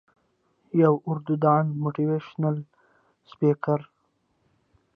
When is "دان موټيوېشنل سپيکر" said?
1.43-3.79